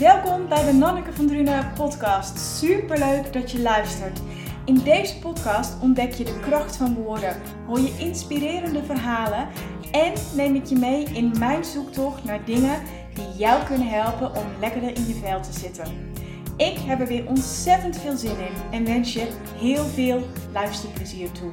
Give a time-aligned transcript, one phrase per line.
[0.00, 2.38] Welkom bij de Nanneke van Drunen podcast.
[2.38, 4.20] Superleuk dat je luistert.
[4.64, 9.48] In deze podcast ontdek je de kracht van woorden, hoor je inspirerende verhalen
[9.92, 12.82] en neem ik je mee in mijn zoektocht naar dingen
[13.14, 16.12] die jou kunnen helpen om lekkerder in je vel te zitten.
[16.56, 20.22] Ik heb er weer ontzettend veel zin in en wens je heel veel
[20.52, 21.52] luisterplezier toe.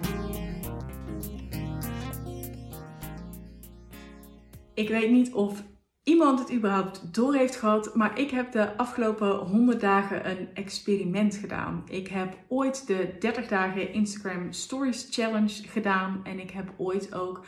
[4.73, 5.63] Ik weet niet of
[6.17, 11.35] iemand het überhaupt door heeft gehad, maar ik heb de afgelopen 100 dagen een experiment
[11.35, 11.83] gedaan.
[11.89, 17.45] Ik heb ooit de 30 dagen Instagram Stories Challenge gedaan en ik heb ooit ook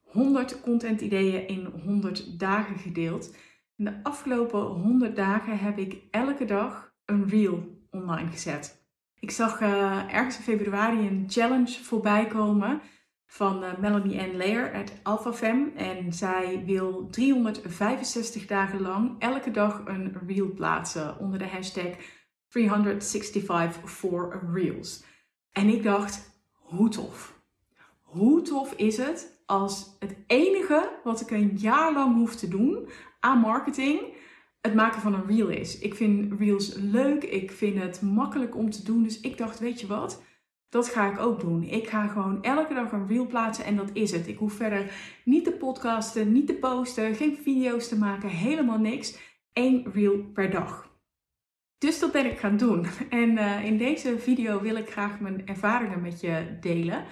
[0.00, 3.36] 100 content ideeën in 100 dagen gedeeld.
[3.76, 8.84] In de afgelopen 100 dagen heb ik elke dag een reel online gezet.
[9.20, 12.80] Ik zag uh, ergens in februari een challenge voorbij komen
[13.30, 15.72] van uh, Melanie Ann Layer uit AlphaFem.
[15.76, 21.94] En zij wil 365 dagen lang elke dag een reel plaatsen onder de hashtag
[22.48, 25.04] 365 for Reels.
[25.52, 27.40] En ik dacht, hoe tof.
[28.02, 32.88] Hoe tof is het als het enige wat ik een jaar lang hoef te doen
[33.20, 34.00] aan marketing
[34.60, 35.78] het maken van een reel is.
[35.78, 39.02] Ik vind reels leuk, ik vind het makkelijk om te doen.
[39.02, 40.22] Dus ik dacht, weet je wat?
[40.70, 41.62] Dat ga ik ook doen.
[41.62, 44.28] Ik ga gewoon elke dag een reel plaatsen en dat is het.
[44.28, 44.92] Ik hoef verder
[45.24, 49.18] niet te podcasten, niet te posten, geen video's te maken, helemaal niks.
[49.52, 50.88] Eén reel per dag.
[51.78, 52.86] Dus dat ben ik gaan doen.
[53.10, 57.04] En uh, in deze video wil ik graag mijn ervaringen met je delen.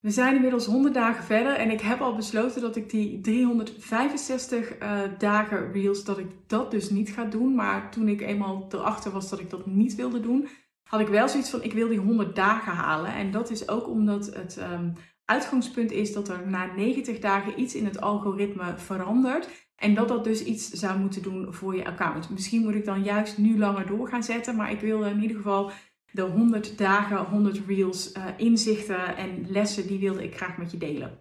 [0.00, 4.78] We zijn inmiddels 100 dagen verder en ik heb al besloten dat ik die 365
[4.78, 7.54] uh, eh, dagen reels, dat ik dat dus niet ga doen.
[7.54, 10.48] Maar toen ik eenmaal erachter was dat ik dat niet wilde doen,
[10.86, 13.12] had ik wel zoiets van, ik wil die 100 dagen halen.
[13.12, 14.92] En dat is ook omdat het um,
[15.24, 19.48] uitgangspunt is dat er na 90 dagen iets in het algoritme verandert.
[19.76, 22.30] En dat dat dus iets zou moeten doen voor je account.
[22.30, 24.56] Misschien moet ik dan juist nu langer door gaan zetten.
[24.56, 25.70] Maar ik wil in ieder geval
[26.10, 30.78] de 100 dagen, 100 reels, uh, inzichten en lessen, die wilde ik graag met je
[30.78, 31.18] delen.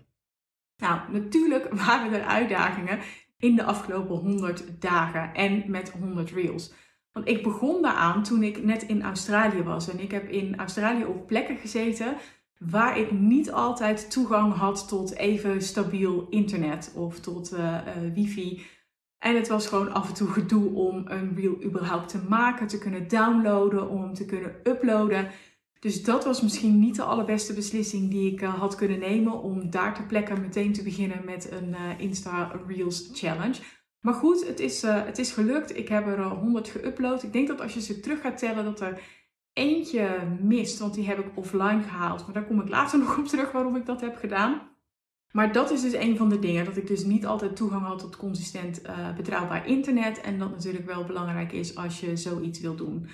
[0.77, 2.99] Nou, natuurlijk waren er uitdagingen
[3.37, 6.73] in de afgelopen 100 dagen en met 100 reels.
[7.15, 9.89] Want ik begon daaraan toen ik net in Australië was.
[9.89, 12.15] En ik heb in Australië op plekken gezeten
[12.57, 18.65] waar ik niet altijd toegang had tot even stabiel internet of tot uh, uh, wifi.
[19.19, 22.77] En het was gewoon af en toe gedoe om een reel überhaupt te maken, te
[22.77, 25.27] kunnen downloaden, om te kunnen uploaden.
[25.79, 29.69] Dus dat was misschien niet de allerbeste beslissing die ik uh, had kunnen nemen om
[29.69, 33.61] daar ter plekke meteen te beginnen met een Insta Reels Challenge.
[34.05, 35.77] Maar goed, het is, uh, het is gelukt.
[35.77, 37.23] Ik heb er 100 geüpload.
[37.23, 39.01] Ik denk dat als je ze terug gaat tellen, dat er
[39.53, 40.79] eentje mist.
[40.79, 42.25] Want die heb ik offline gehaald.
[42.25, 44.61] Maar daar kom ik later nog op terug waarom ik dat heb gedaan.
[45.31, 46.66] Maar dat is dus een van de dingen.
[46.66, 50.22] Dat ik dus niet altijd toegang had tot consistent uh, betrouwbaar internet.
[50.22, 53.07] En dat natuurlijk wel belangrijk is als je zoiets wil doen.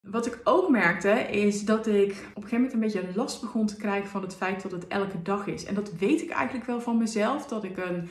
[0.00, 3.66] Wat ik ook merkte is dat ik op een gegeven moment een beetje last begon
[3.66, 5.64] te krijgen van het feit dat het elke dag is.
[5.64, 7.46] En dat weet ik eigenlijk wel van mezelf.
[7.46, 8.08] Dat ik een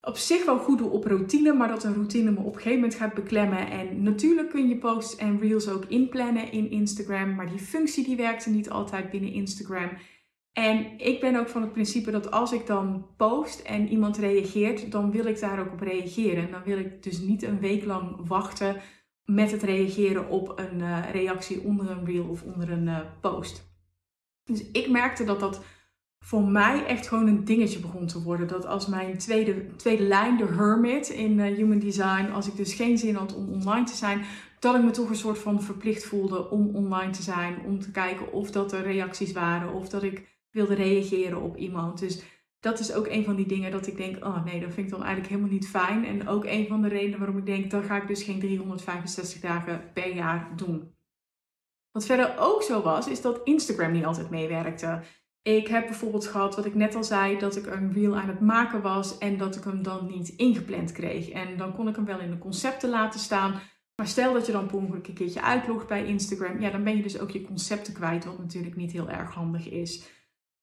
[0.00, 2.80] op zich wel goed doe op routine, maar dat een routine me op een gegeven
[2.80, 3.70] moment gaat beklemmen.
[3.70, 8.16] En natuurlijk kun je posts en reels ook inplannen in Instagram, maar die functie die
[8.16, 9.90] werkte niet altijd binnen Instagram.
[10.52, 14.92] En ik ben ook van het principe dat als ik dan post en iemand reageert,
[14.92, 16.50] dan wil ik daar ook op reageren.
[16.50, 18.80] Dan wil ik dus niet een week lang wachten
[19.24, 23.74] met het reageren op een uh, reactie onder een reel of onder een uh, post.
[24.44, 25.64] Dus ik merkte dat dat
[26.26, 28.46] voor mij echt gewoon een dingetje begon te worden.
[28.48, 32.74] Dat als mijn tweede, tweede lijn, de hermit in uh, human design, als ik dus
[32.74, 34.24] geen zin had om online te zijn,
[34.58, 37.60] dat ik me toch een soort van verplicht voelde om online te zijn.
[37.66, 41.98] Om te kijken of dat er reacties waren of dat ik wilde reageren op iemand.
[41.98, 42.22] Dus
[42.60, 44.92] dat is ook een van die dingen dat ik denk, oh nee, dat vind ik
[44.92, 46.04] dan eigenlijk helemaal niet fijn.
[46.04, 49.40] En ook een van de redenen waarom ik denk, dan ga ik dus geen 365
[49.40, 50.94] dagen per jaar doen.
[51.90, 55.02] Wat verder ook zo was, is dat Instagram niet altijd meewerkte.
[55.46, 58.40] Ik heb bijvoorbeeld gehad, wat ik net al zei, dat ik een reel aan het
[58.40, 61.28] maken was en dat ik hem dan niet ingepland kreeg.
[61.28, 63.60] En dan kon ik hem wel in de concepten laten staan.
[63.96, 66.96] Maar stel dat je dan per ongeluk een keertje uitlogt bij Instagram, ja, dan ben
[66.96, 70.08] je dus ook je concepten kwijt, wat natuurlijk niet heel erg handig is.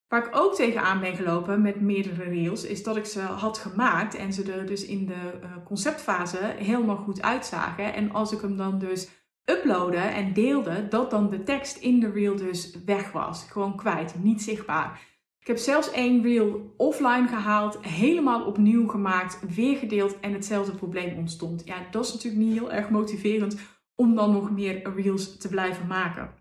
[0.07, 4.15] Waar ik ook tegenaan ben gelopen met meerdere reels, is dat ik ze had gemaakt
[4.15, 7.93] en ze er dus in de uh, conceptfase helemaal goed uitzagen.
[7.93, 9.09] En als ik hem dan dus
[9.45, 13.45] uploaden en deelde, dat dan de tekst in de reel dus weg was.
[13.49, 15.11] Gewoon kwijt, niet zichtbaar.
[15.39, 21.17] Ik heb zelfs één reel offline gehaald, helemaal opnieuw gemaakt, weer gedeeld en hetzelfde probleem
[21.17, 21.61] ontstond.
[21.65, 23.57] Ja, dat is natuurlijk niet heel erg motiverend
[23.95, 26.33] om dan nog meer reels te blijven maken.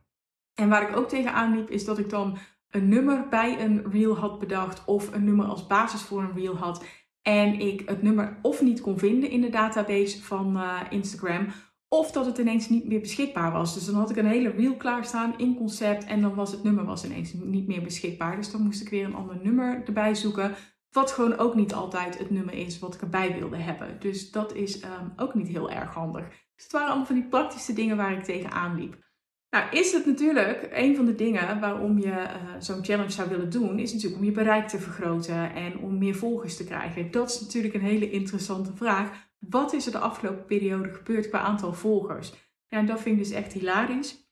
[0.54, 2.38] En waar ik ook tegenaan liep, is dat ik dan
[2.70, 6.56] een nummer bij een reel had bedacht of een nummer als basis voor een reel
[6.56, 6.84] had.
[7.22, 11.46] En ik het nummer of niet kon vinden in de database van uh, Instagram.
[11.92, 13.74] Of dat het ineens niet meer beschikbaar was.
[13.74, 16.04] Dus dan had ik een hele reel klaarstaan in concept.
[16.04, 18.36] En dan was het nummer was ineens niet meer beschikbaar.
[18.36, 20.54] Dus dan moest ik weer een ander nummer erbij zoeken.
[20.90, 24.00] Wat gewoon ook niet altijd het nummer is wat ik erbij wilde hebben.
[24.00, 26.28] Dus dat is um, ook niet heel erg handig.
[26.28, 29.10] Dus het waren allemaal van die praktische dingen waar ik tegenaan liep.
[29.50, 32.26] Nou, is het natuurlijk een van de dingen waarom je uh,
[32.58, 36.14] zo'n challenge zou willen doen, is natuurlijk om je bereik te vergroten en om meer
[36.14, 37.10] volgers te krijgen.
[37.10, 39.30] Dat is natuurlijk een hele interessante vraag.
[39.48, 42.32] Wat is er de afgelopen periode gebeurd qua aantal volgers?
[42.66, 44.30] Ja, en dat vind ik dus echt hilarisch,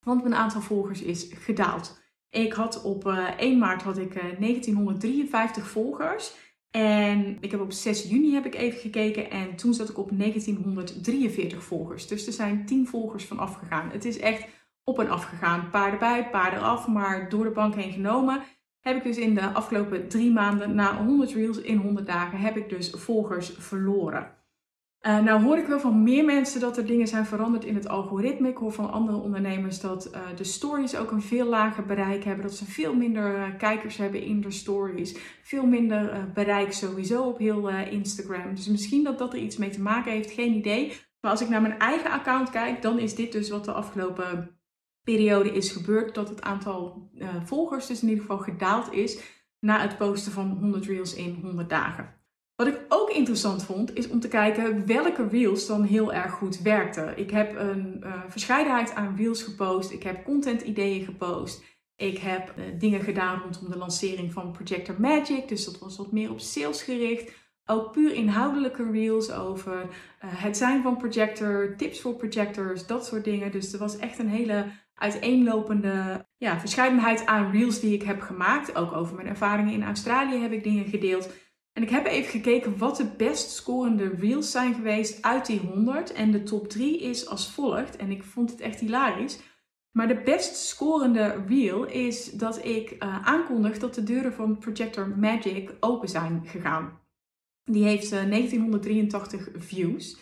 [0.00, 2.00] want mijn aantal volgers is gedaald.
[2.30, 6.34] Ik had op uh, eh, 1 maart had ik uh, eh, 1953 volgers.
[6.70, 10.10] En ik heb op 6 juni heb ik even gekeken en toen zat ik op
[10.18, 12.06] 1943 volgers.
[12.06, 13.90] Dus er zijn 10 volgers van afgegaan.
[13.90, 14.46] Het is echt
[14.84, 15.70] op en af gegaan.
[15.70, 18.42] Paar erbij, paar eraf, maar door de bank heen genomen.
[18.80, 22.56] Heb ik dus in de afgelopen drie maanden, na 100 reels in 100 dagen, heb
[22.56, 24.37] ik dus volgers verloren.
[25.06, 27.88] Uh, nou hoor ik wel van meer mensen dat er dingen zijn veranderd in het
[27.88, 28.48] algoritme.
[28.48, 32.44] Ik hoor van andere ondernemers dat uh, de stories ook een veel lager bereik hebben.
[32.44, 35.16] Dat ze veel minder uh, kijkers hebben in de stories.
[35.42, 38.54] Veel minder bereik sowieso op heel Instagram.
[38.54, 40.92] Dus misschien dat dat er iets mee te maken heeft, geen idee.
[41.20, 44.58] Maar als ik naar mijn eigen account kijk, dan is dit dus wat de afgelopen
[45.02, 46.14] periode is gebeurd.
[46.14, 47.10] Dat het aantal
[47.44, 49.20] volgers dus in ieder geval gedaald is
[49.60, 52.14] na het posten van 100 reels in 100 dagen.
[52.58, 56.62] Wat ik ook interessant vond, is om te kijken welke reels dan heel erg goed
[56.62, 57.18] werkten.
[57.18, 59.90] Ik heb een uh, verscheidenheid aan reels gepost.
[59.90, 61.64] Ik heb content ideeën gepost.
[61.96, 65.48] Ik heb uh, dingen gedaan rondom de lancering van Projector Magic.
[65.48, 67.32] Dus dat was wat meer op sales gericht.
[67.64, 69.88] Ook puur inhoudelijke reels over uh,
[70.20, 73.52] het zijn van projector, tips voor projectors, dat soort dingen.
[73.52, 78.76] Dus er was echt een hele uiteenlopende ja, verscheidenheid aan reels die ik heb gemaakt.
[78.76, 81.30] Ook over mijn ervaringen in Australië heb ik dingen gedeeld.
[81.78, 86.12] En ik heb even gekeken wat de best scorende reels zijn geweest uit die 100.
[86.12, 87.96] En de top 3 is als volgt.
[87.96, 89.38] En ik vond het echt hilarisch.
[89.92, 95.08] Maar de best scorende reel is dat ik uh, aankondig dat de deuren van Projector
[95.18, 97.00] Magic open zijn gegaan.
[97.64, 100.18] Die heeft uh, eh, 1983 views.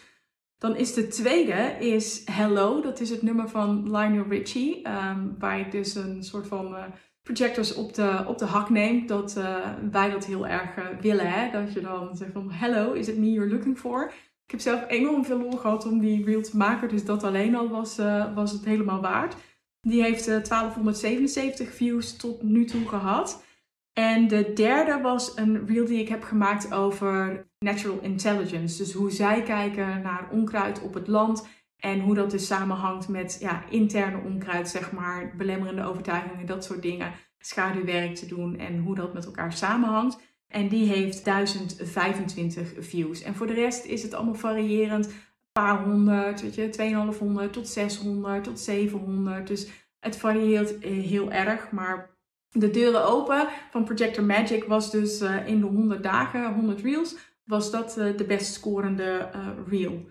[0.58, 2.80] Dan is de tweede is Hello.
[2.80, 4.88] Dat is het nummer van Lionel Richie.
[4.88, 6.72] Um, waar ik dus een soort van...
[6.72, 6.84] Uh,
[7.26, 9.56] projectors op de, op de hak neemt, dat uh,
[9.90, 11.32] wij dat heel erg uh, willen.
[11.32, 11.50] Hè?
[11.50, 14.12] Dat je dan zegt van, hello, is it me you're looking for?
[14.44, 17.56] Ik heb zelf enorm veel lol gehad om die reel te maken, dus dat alleen
[17.56, 19.36] al was, uh, was het helemaal waard.
[19.80, 23.44] Die heeft 1277 views tot nu toe gehad.
[23.92, 28.78] En de derde was een reel die ik heb gemaakt over natural intelligence.
[28.78, 31.46] Dus hoe zij kijken naar onkruid op het land
[31.76, 36.82] en hoe dat dus samenhangt met ja, interne onkruid, zeg maar, belemmerende overtuigingen, dat soort
[36.82, 40.18] dingen, schaduwwerk te doen en hoe dat met elkaar samenhangt.
[40.48, 43.22] En die heeft 1025 views.
[43.22, 45.06] En voor de rest is het allemaal variërend.
[45.06, 45.12] Een
[45.52, 49.46] paar honderd, weet je, 2500 tot 600 tot 700.
[49.46, 49.68] Dus
[49.98, 51.70] het varieert eh, heel erg.
[51.70, 52.16] Maar
[52.50, 57.16] de deuren open van Projector Magic was dus uh, in de 100 dagen, 100 reels,
[57.44, 59.30] was dat uh, de best scorende
[59.66, 60.08] reel.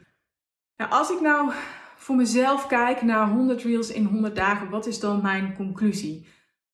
[0.78, 1.52] Nou, als ik nou
[1.96, 6.28] voor mezelf kijk naar 100 reels in 100 dagen, wat is dan mijn conclusie?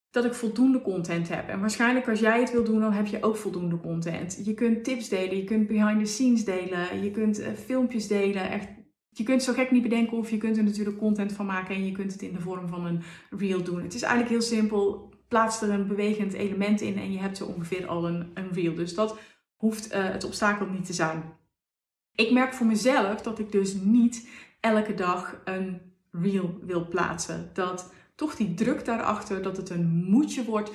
[0.09, 1.47] Dat ik voldoende content heb.
[1.47, 4.41] En waarschijnlijk als jij het wil doen, dan heb je ook voldoende content.
[4.45, 8.51] Je kunt tips delen, je kunt behind the scenes delen, je kunt uh, filmpjes delen.
[8.51, 8.67] Echt,
[9.09, 11.85] je kunt zo gek niet bedenken of je kunt er natuurlijk content van maken en
[11.85, 13.83] je kunt het in de vorm van een reel doen.
[13.83, 15.09] Het is eigenlijk heel simpel.
[15.27, 18.75] Plaats er een bewegend element in en je hebt zo ongeveer al een, een reel.
[18.75, 19.19] Dus dat
[19.55, 21.23] hoeft uh, het obstakel niet te zijn.
[22.15, 27.49] Ik merk voor mezelf dat ik dus niet elke dag een reel wil plaatsen.
[27.53, 30.71] Dat toch die druk daarachter, dat het een moedje wordt,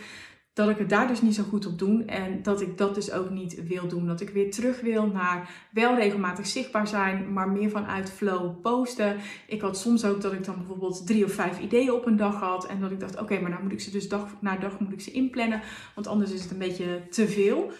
[0.56, 2.04] dat ik het daar dus niet zo goed op doe.
[2.04, 4.06] En dat ik dat dus ook niet wil doen.
[4.06, 9.16] Dat ik weer terug wil naar wel regelmatig zichtbaar zijn, maar meer vanuit flow posten.
[9.46, 12.40] Ik had soms ook dat ik dan bijvoorbeeld drie of vijf ideeën op een dag
[12.40, 12.66] had.
[12.66, 14.92] En dat ik dacht, oké, maar dan moet ik ze dus dag na dag moet
[14.92, 15.62] ik ze inplannen.
[15.94, 17.72] Want anders is het een beetje te veel.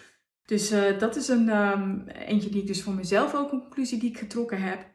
[0.47, 3.99] Dus uh, dat is een um, eentje die ik dus voor mezelf ook een conclusie
[3.99, 4.85] die ik getrokken heb.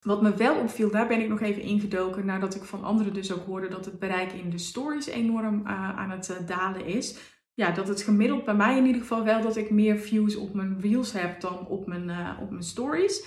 [0.00, 3.32] Wat me wel opviel, daar ben ik nog even ingedoken nadat ik van anderen dus
[3.32, 7.18] ook hoorde dat het bereik in de stories enorm uh, aan het uh, dalen is.
[7.54, 10.54] Ja, dat het gemiddeld bij mij in ieder geval wel dat ik meer views op
[10.54, 13.26] mijn reels heb dan op mijn, op mijn stories.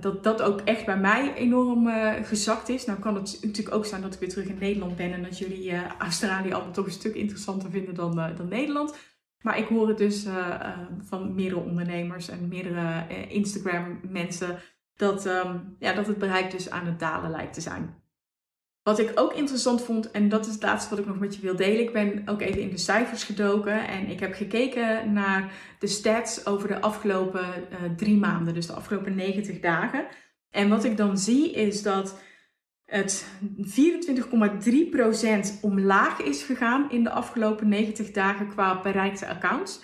[0.00, 1.88] dat dat ook echt bij mij enorm
[2.24, 2.84] gezakt is.
[2.84, 5.38] Nou kan het natuurlijk ook zijn dat ik weer terug in Nederland ben en dat
[5.38, 8.94] jullie Australië allemaal toch een stuk interessanter vinden dan, dan Nederland.
[9.42, 14.58] Maar ik hoor het dus uh, uh, van meerdere ondernemers en meerdere uh, Instagram mensen
[14.96, 17.96] dat, um, ja, dat het bereik dus aan het dalen lijkt te zijn.
[18.82, 21.40] Wat ik ook interessant vond, en dat is het laatste wat ik nog met je
[21.40, 21.80] wil delen.
[21.80, 26.46] Ik ben ook even in de cijfers gedoken en ik heb gekeken naar de stats
[26.46, 27.46] over de afgelopen
[27.96, 30.06] drie maanden, dus de afgelopen 90 dagen.
[30.50, 32.20] En wat ik dan zie is dat
[32.88, 33.26] het
[35.54, 39.80] 24,3% omlaag is gegaan in de afgelopen 90 dagen qua bereikte accounts.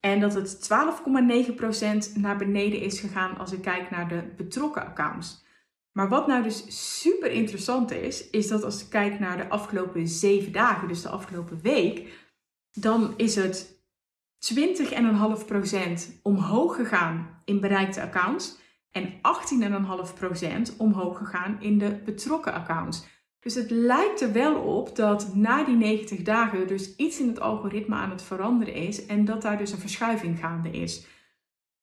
[0.00, 0.68] En dat het
[2.12, 5.46] 12,9% naar beneden is gegaan als ik kijk naar de betrokken accounts.
[5.92, 6.64] Maar wat nou dus
[7.00, 11.08] super interessant is, is dat als ik kijk naar de afgelopen 7 dagen, dus de
[11.08, 12.08] afgelopen week,
[12.70, 13.82] dan is het
[14.54, 18.58] 20,5% omhoog gegaan in bereikte accounts
[18.90, 19.12] en
[20.70, 23.06] 18,5% omhoog gegaan in de betrokken accounts.
[23.40, 27.40] Dus het lijkt er wel op dat na die 90 dagen dus iets in het
[27.40, 31.06] algoritme aan het veranderen is en dat daar dus een verschuiving gaande is.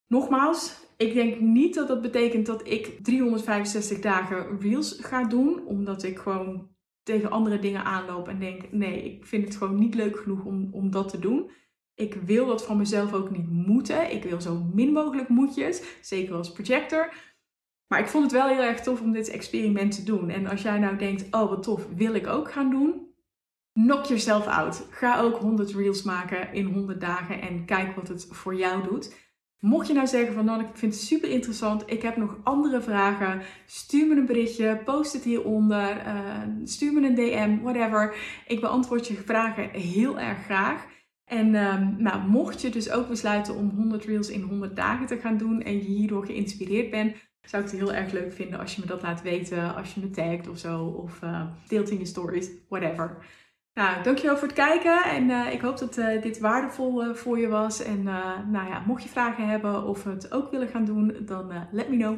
[0.07, 6.03] Nogmaals, ik denk niet dat dat betekent dat ik 365 dagen reels ga doen, omdat
[6.03, 6.69] ik gewoon
[7.03, 10.69] tegen andere dingen aanloop en denk: nee, ik vind het gewoon niet leuk genoeg om,
[10.71, 11.51] om dat te doen.
[11.95, 14.11] Ik wil dat van mezelf ook niet moeten.
[14.11, 17.13] Ik wil zo min mogelijk moedjes, zeker als projector.
[17.87, 20.29] Maar ik vond het wel heel erg tof om dit experiment te doen.
[20.29, 23.13] En als jij nou denkt, oh wat tof, wil ik ook gaan doen?
[23.73, 24.87] Knock yourself out.
[24.89, 29.23] Ga ook 100 reels maken in 100 dagen en kijk wat het voor jou doet.
[29.59, 32.81] Mocht je nou zeggen van dan, ik vind het super interessant, ik heb nog andere
[32.81, 38.15] vragen, stuur me een berichtje, post het hieronder, uh, stuur me een DM, whatever.
[38.47, 40.85] Ik beantwoord je vragen heel erg graag.
[41.25, 45.17] En um, nou, mocht je dus ook besluiten om 100 reels in 100 dagen te
[45.17, 48.75] gaan doen en je hierdoor geïnspireerd bent, zou ik het heel erg leuk vinden als
[48.75, 51.99] je me dat laat weten, als je me tagt of zo, of uh, deelt in
[51.99, 53.17] je stories, whatever.
[53.73, 57.47] Nou, dankjewel voor het kijken en uh, ik hoop dat uh, dit waardevol voor je
[57.47, 57.83] was.
[57.83, 58.03] En
[58.51, 61.97] nou ja, mocht je vragen hebben of het ook willen gaan doen, dan let me
[61.97, 62.17] know.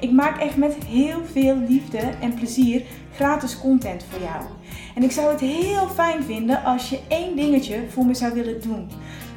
[0.00, 2.82] Ik maak echt met heel veel liefde en plezier
[3.14, 4.44] gratis content voor jou.
[4.94, 8.60] En ik zou het heel fijn vinden als je één dingetje voor me zou willen
[8.60, 8.90] doen.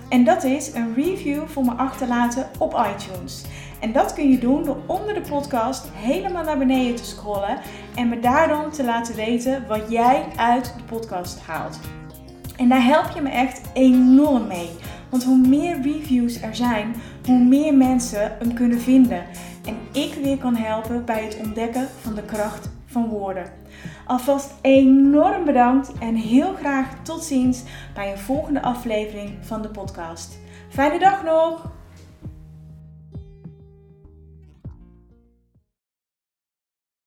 [0.10, 3.44] En dat is een review voor me achterlaten op iTunes.
[3.80, 7.60] En dat kun je doen door onder de podcast helemaal naar beneden te scrollen
[7.96, 11.80] en me daar dan te laten weten wat jij uit de podcast haalt.
[12.58, 14.70] En daar help je me echt enorm mee.
[15.10, 19.24] Want hoe meer reviews er zijn, hoe meer mensen hem kunnen vinden.
[19.65, 23.51] En ik weer kan helpen bij het ontdekken van de kracht van woorden.
[24.06, 27.63] Alvast enorm bedankt en heel graag tot ziens
[27.94, 30.39] bij een volgende aflevering van de podcast.
[30.70, 31.80] Fijne dag nog!